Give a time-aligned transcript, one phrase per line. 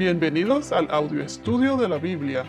[0.00, 2.46] Bienvenidos al audio estudio de la Biblia.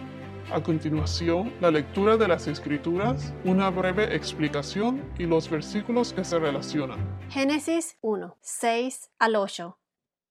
[0.53, 6.39] A continuación, la lectura de las Escrituras, una breve explicación y los versículos que se
[6.39, 7.19] relacionan.
[7.29, 9.77] Génesis 1, 6 al 8.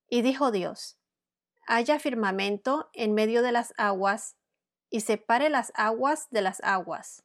[0.08, 0.98] Y dijo Dios,
[1.66, 4.38] haya firmamento en medio de las aguas,
[4.88, 7.22] y separe las aguas de las aguas.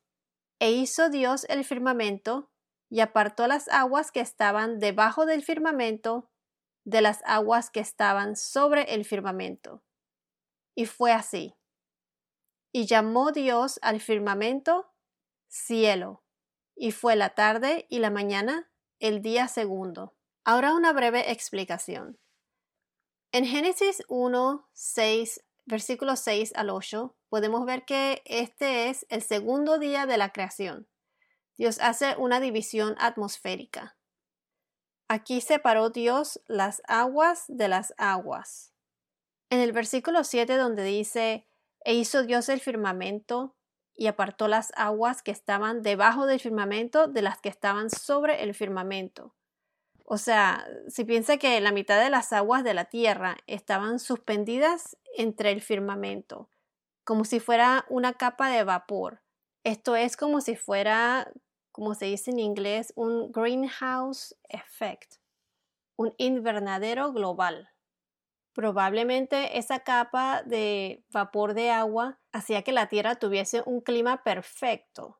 [0.60, 2.52] E hizo Dios el firmamento,
[2.90, 6.30] y apartó las aguas que estaban debajo del firmamento
[6.86, 9.84] de las aguas que estaban sobre el firmamento.
[10.76, 11.56] Y fue así.
[12.72, 14.92] Y llamó Dios al firmamento
[15.48, 16.24] cielo,
[16.76, 20.16] y fue la tarde y la mañana el día segundo.
[20.44, 22.20] Ahora una breve explicación.
[23.32, 29.80] En Génesis 1, 6, versículos 6 al 8, podemos ver que este es el segundo
[29.80, 30.88] día de la creación.
[31.58, 33.98] Dios hace una división atmosférica.
[35.08, 38.74] Aquí separó Dios las aguas de las aguas.
[39.50, 41.48] En el versículo 7 donde dice,
[41.84, 43.56] e hizo Dios el firmamento
[43.96, 48.56] y apartó las aguas que estaban debajo del firmamento de las que estaban sobre el
[48.56, 49.36] firmamento.
[50.04, 54.98] O sea, si piensa que la mitad de las aguas de la tierra estaban suspendidas
[55.16, 56.50] entre el firmamento,
[57.04, 59.22] como si fuera una capa de vapor.
[59.64, 61.32] Esto es como si fuera
[61.76, 65.16] como se dice en inglés, un greenhouse effect,
[65.98, 67.70] un invernadero global.
[68.54, 75.20] Probablemente esa capa de vapor de agua hacía que la Tierra tuviese un clima perfecto.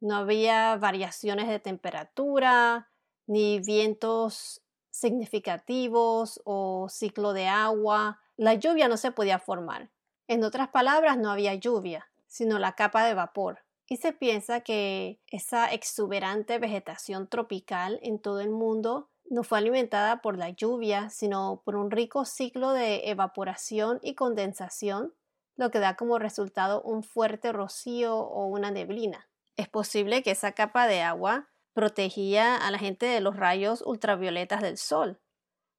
[0.00, 2.90] No había variaciones de temperatura,
[3.28, 8.20] ni vientos significativos o ciclo de agua.
[8.36, 9.92] La lluvia no se podía formar.
[10.26, 15.20] En otras palabras, no había lluvia, sino la capa de vapor y se piensa que
[15.26, 21.62] esa exuberante vegetación tropical en todo el mundo no fue alimentada por la lluvia, sino
[21.64, 25.14] por un rico ciclo de evaporación y condensación,
[25.56, 29.28] lo que da como resultado un fuerte rocío o una neblina.
[29.56, 34.62] Es posible que esa capa de agua protegía a la gente de los rayos ultravioletas
[34.62, 35.20] del sol,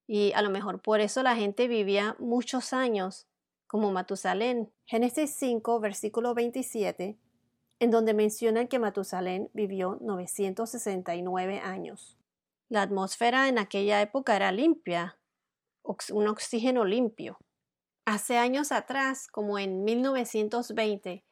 [0.07, 3.27] y a lo mejor por eso la gente vivía muchos años,
[3.67, 4.71] como Matusalén.
[4.85, 7.17] Génesis 5, versículo 27
[7.79, 12.17] en donde mencionan que Matusalén vivió 969 años.
[12.69, 15.19] La atmósfera en aquella época era limpia,
[16.11, 17.37] un oxígeno limpio.
[18.05, 21.25] Hace años atrás, como en 1920,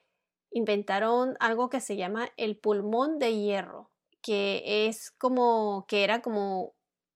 [0.51, 6.75] inventaron algo que se llama el pulmón de hierro, que es como que era como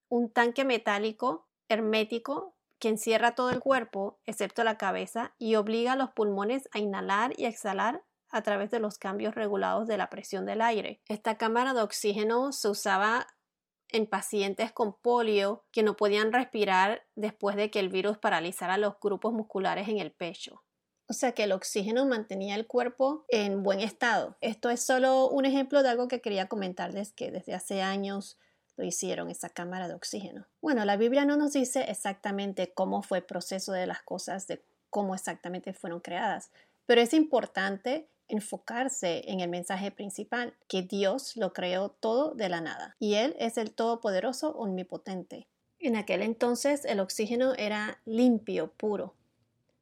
[0.10, 5.96] un tanque metálico hermético que encierra todo el cuerpo excepto la cabeza y obliga a
[5.96, 8.04] los pulmones a inhalar y exhalar
[8.38, 11.02] a través de los cambios regulados de la presión del aire.
[11.08, 13.28] Esta cámara de oxígeno se usaba
[13.90, 19.00] en pacientes con polio que no podían respirar después de que el virus paralizara los
[19.02, 20.64] grupos musculares en el pecho.
[21.10, 24.38] O sea que el oxígeno mantenía el cuerpo en buen estado.
[24.42, 28.38] Esto es solo un ejemplo de algo que quería comentarles que desde hace años
[28.76, 30.46] lo hicieron, esa cámara de oxígeno.
[30.62, 34.62] Bueno, la Biblia no nos dice exactamente cómo fue el proceso de las cosas, de
[34.90, 36.52] cómo exactamente fueron creadas,
[36.86, 42.62] pero es importante enfocarse en el mensaje principal, que Dios lo creó todo de la
[42.62, 45.48] nada y Él es el Todopoderoso Omnipotente.
[45.80, 49.14] En aquel entonces el oxígeno era limpio, puro.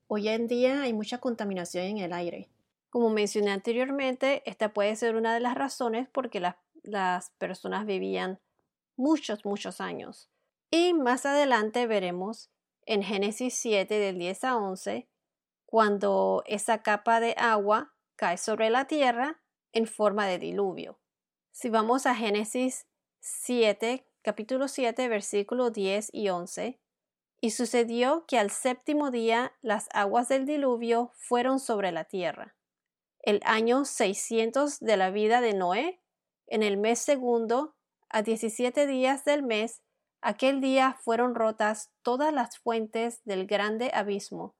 [0.07, 2.49] Hoy en día hay mucha contaminación en el aire.
[2.89, 7.85] Como mencioné anteriormente, esta puede ser una de las razones por que las, las personas
[7.85, 8.39] vivían
[8.95, 10.29] muchos, muchos años.
[10.69, 12.49] Y más adelante veremos
[12.85, 15.07] en Génesis 7 del 10 a 11,
[15.65, 20.99] cuando esa capa de agua cae sobre la tierra en forma de diluvio.
[21.51, 22.87] Si vamos a Génesis
[23.19, 26.79] 7, capítulo 7, versículos 10 y 11,
[27.41, 32.55] y sucedió que al séptimo día las aguas del diluvio fueron sobre la tierra.
[33.19, 36.01] El año 600 de la vida de Noé,
[36.47, 37.75] en el mes segundo,
[38.09, 39.81] a 17 días del mes,
[40.21, 44.55] aquel día fueron rotas todas las fuentes del grande abismo,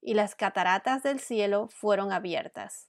[0.00, 2.88] y las cataratas del cielo fueron abiertas.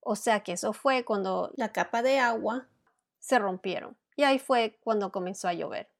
[0.00, 2.68] O sea que eso fue cuando la capa de agua
[3.18, 3.96] se rompieron.
[4.16, 5.90] Y ahí fue cuando comenzó a llover.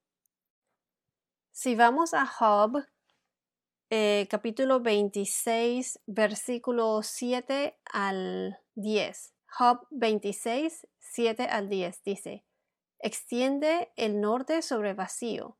[1.52, 2.84] Si vamos a Job,
[3.90, 9.34] eh, capítulo 26, versículo 7 al 10.
[9.50, 12.44] Job 26, 7 al 10 dice,
[13.00, 15.56] Extiende el norte sobre vacío,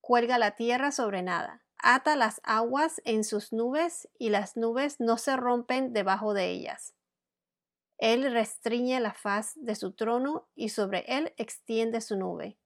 [0.00, 5.16] cuelga la tierra sobre nada, ata las aguas en sus nubes y las nubes no
[5.16, 6.94] se rompen debajo de ellas.
[7.98, 12.58] Él restriñe la faz de su trono y sobre él extiende su nube.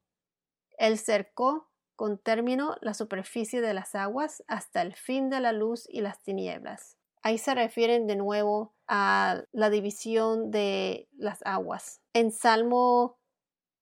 [0.79, 5.87] Él cercó con término la superficie de las aguas hasta el fin de la luz
[5.89, 6.97] y las tinieblas.
[7.23, 12.01] Ahí se refieren de nuevo a la división de las aguas.
[12.13, 13.19] En Salmo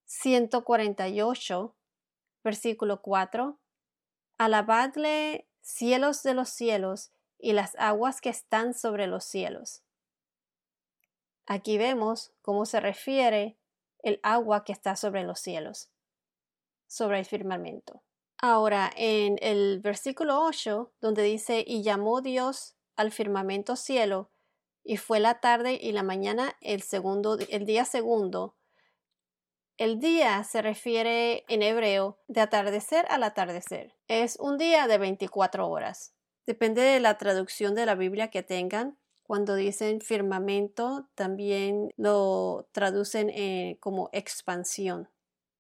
[0.07, 1.77] 148,
[2.43, 3.59] versículo 4,
[4.39, 9.83] Alabadle cielos de los cielos y las aguas que están sobre los cielos.
[11.47, 13.59] Aquí vemos cómo se refiere
[14.03, 15.91] el agua que está sobre los cielos,
[16.87, 18.03] sobre el firmamento.
[18.39, 24.31] Ahora, en el versículo 8, donde dice, y llamó Dios al firmamento cielo,
[24.83, 28.55] y fue la tarde y la mañana el segundo, el día segundo.
[29.79, 33.95] El día se refiere en hebreo de atardecer al atardecer.
[34.09, 36.15] Es un día de 24 horas.
[36.47, 38.99] Depende de la traducción de la Biblia que tengan.
[39.25, 45.09] Cuando dicen firmamento, también lo traducen eh, como expansión.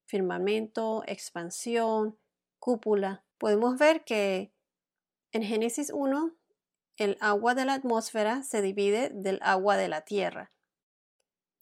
[0.05, 2.19] Firmamento, expansión,
[2.59, 3.25] cúpula.
[3.39, 4.53] Podemos ver que
[5.33, 6.37] en Génesis 1
[6.99, 10.53] el agua de la atmósfera se divide del agua de la tierra.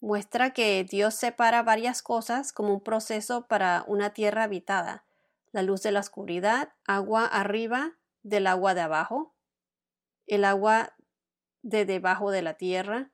[0.01, 5.05] Muestra que Dios separa varias cosas como un proceso para una tierra habitada.
[5.53, 9.33] La luz de la oscuridad, agua arriba del agua de abajo,
[10.27, 10.93] el agua
[11.63, 13.11] de debajo de la tierra,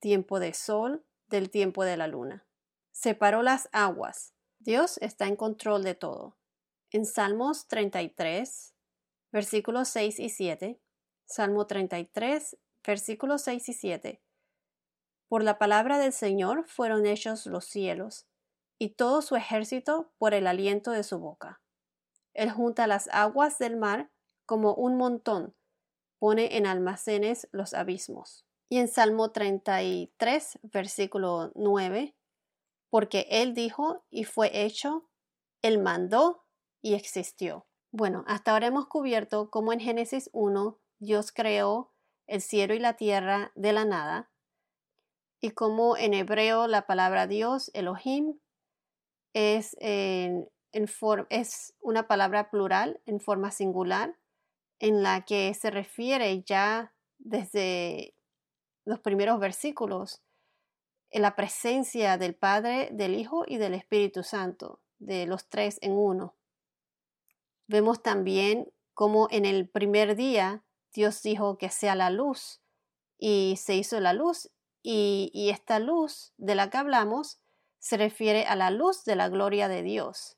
[0.00, 2.46] tiempo de sol del tiempo de la luna.
[2.90, 4.34] Separó las aguas.
[4.58, 6.36] Dios está en control de todo.
[6.90, 8.74] En Salmos 33,
[9.30, 10.80] versículos 6 y 7,
[11.26, 14.22] Salmo 33, versículos 6 y 7.
[15.28, 18.26] Por la palabra del Señor fueron hechos los cielos,
[18.78, 21.60] y todo su ejército por el aliento de su boca.
[22.34, 24.10] Él junta las aguas del mar
[24.44, 25.54] como un montón,
[26.26, 28.44] pone en almacenes los abismos.
[28.68, 32.16] Y en Salmo 33, versículo 9,
[32.90, 35.08] porque Él dijo y fue hecho,
[35.62, 36.42] Él mandó
[36.82, 37.68] y existió.
[37.92, 41.94] Bueno, hasta ahora hemos cubierto cómo en Génesis 1 Dios creó
[42.26, 44.32] el cielo y la tierra de la nada,
[45.40, 48.40] y cómo en hebreo la palabra Dios, Elohim,
[49.32, 54.18] es, es una palabra plural en forma singular,
[54.78, 58.14] en la que se refiere ya desde
[58.84, 60.22] los primeros versículos
[61.10, 65.92] en la presencia del Padre, del Hijo y del Espíritu Santo, de los tres en
[65.92, 66.34] uno.
[67.68, 72.60] Vemos también cómo en el primer día Dios dijo que sea la luz
[73.18, 74.50] y se hizo la luz
[74.82, 77.40] y, y esta luz de la que hablamos
[77.78, 80.36] se refiere a la luz de la gloria de Dios.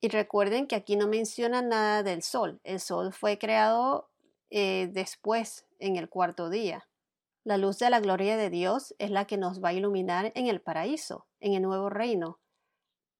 [0.00, 2.60] Y recuerden que aquí no menciona nada del sol.
[2.62, 4.08] El sol fue creado
[4.50, 6.88] eh, después, en el cuarto día.
[7.44, 10.46] La luz de la gloria de Dios es la que nos va a iluminar en
[10.46, 12.38] el paraíso, en el nuevo reino,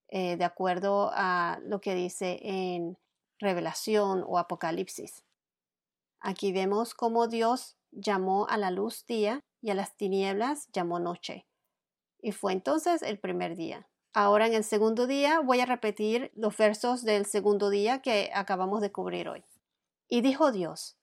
[0.09, 2.99] eh, de acuerdo a lo que dice en
[3.39, 5.25] Revelación o Apocalipsis.
[6.21, 11.47] Aquí vemos cómo Dios llamó a la luz día y a las tinieblas llamó noche.
[12.21, 13.89] Y fue entonces el primer día.
[14.21, 18.81] Ahora en el segundo día voy a repetir los versos del segundo día que acabamos
[18.81, 19.45] de cubrir hoy.
[20.09, 20.99] Y dijo Dios,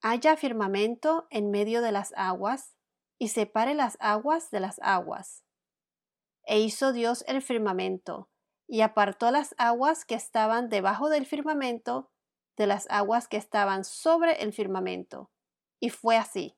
[0.00, 2.74] haya firmamento en medio de las aguas
[3.18, 5.44] y separe las aguas de las aguas.
[6.46, 8.30] E hizo Dios el firmamento
[8.66, 12.10] y apartó las aguas que estaban debajo del firmamento
[12.56, 15.30] de las aguas que estaban sobre el firmamento.
[15.80, 16.56] Y fue así.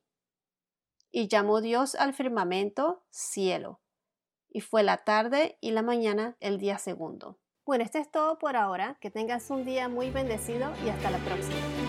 [1.11, 3.81] Y llamó Dios al firmamento cielo.
[4.51, 7.39] Y fue la tarde y la mañana el día segundo.
[7.65, 8.97] Bueno, esto es todo por ahora.
[9.01, 11.80] Que tengas un día muy bendecido y hasta la próxima.